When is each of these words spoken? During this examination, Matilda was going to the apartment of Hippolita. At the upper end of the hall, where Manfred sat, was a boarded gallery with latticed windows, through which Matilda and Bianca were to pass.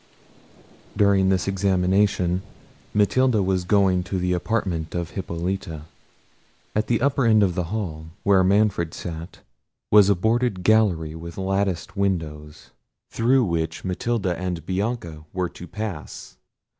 During 0.97 1.29
this 1.29 1.47
examination, 1.47 2.41
Matilda 2.91 3.43
was 3.43 3.65
going 3.65 4.01
to 4.05 4.17
the 4.17 4.33
apartment 4.33 4.95
of 4.95 5.11
Hippolita. 5.11 5.85
At 6.75 6.87
the 6.87 7.01
upper 7.01 7.23
end 7.23 7.43
of 7.43 7.53
the 7.53 7.65
hall, 7.65 8.07
where 8.23 8.43
Manfred 8.43 8.95
sat, 8.95 9.41
was 9.91 10.09
a 10.09 10.15
boarded 10.15 10.63
gallery 10.63 11.13
with 11.13 11.37
latticed 11.37 11.95
windows, 11.95 12.71
through 13.11 13.45
which 13.45 13.83
Matilda 13.85 14.35
and 14.39 14.65
Bianca 14.65 15.23
were 15.33 15.49
to 15.49 15.67
pass. 15.67 16.35